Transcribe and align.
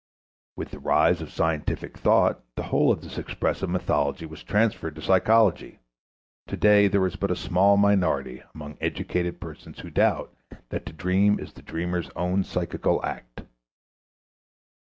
With 0.55 0.71
the 0.71 0.79
rise 0.79 1.21
of 1.21 1.31
scientific 1.31 1.95
thought 1.95 2.41
the 2.55 2.63
whole 2.63 2.91
of 2.91 3.01
this 3.01 3.19
expressive 3.19 3.69
mythology 3.69 4.25
was 4.25 4.41
transferred 4.41 4.95
to 4.95 5.01
psychology; 5.03 5.77
to 6.47 6.57
day 6.57 6.87
there 6.87 7.05
is 7.05 7.17
but 7.17 7.29
a 7.29 7.35
small 7.35 7.77
minority 7.77 8.41
among 8.55 8.79
educated 8.81 9.39
persons 9.39 9.81
who 9.81 9.91
doubt 9.91 10.35
that 10.69 10.87
the 10.87 10.93
dream 10.93 11.39
is 11.39 11.53
the 11.53 11.61
dreamer's 11.61 12.09
own 12.15 12.43
psychical 12.43 13.05
act. 13.05 13.43